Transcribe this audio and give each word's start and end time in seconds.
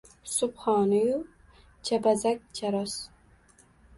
Subhoni-yu 0.35 1.17
chapazak, 1.89 2.37
charos. 2.61 2.95